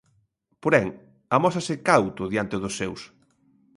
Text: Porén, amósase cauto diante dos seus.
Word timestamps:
Porén, 0.63 0.87
amósase 1.37 1.73
cauto 1.89 2.23
diante 2.33 2.55
dos 2.63 2.73
seus. 2.79 3.01